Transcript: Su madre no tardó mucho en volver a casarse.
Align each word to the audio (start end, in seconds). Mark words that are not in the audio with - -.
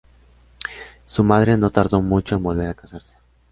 Su 1.05 1.23
madre 1.23 1.57
no 1.57 1.69
tardó 1.69 2.01
mucho 2.01 2.33
en 2.35 2.41
volver 2.41 2.69
a 2.69 2.73
casarse. 2.73 3.13